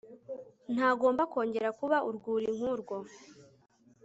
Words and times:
Ntagomba 0.73 1.23
kongera 1.31 1.69
kuba 1.79 1.97
urwuri 2.09 2.47
nkurwo 2.57 2.97